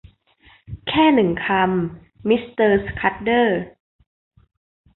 [0.87, 3.61] แค่หนึ่งคำ มิสเตอร์สคัดเดอร์